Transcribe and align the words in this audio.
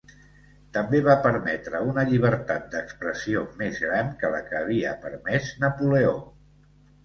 També 0.77 1.01
va 1.07 1.15
permetre 1.25 1.81
una 1.89 2.05
llibertat 2.13 2.67
d'expressió 2.73 3.45
més 3.61 3.79
gran 3.87 4.11
que 4.25 4.35
la 4.39 4.43
que 4.51 4.59
havia 4.65 4.99
permès 5.07 5.55
Napoleó. 5.69 6.19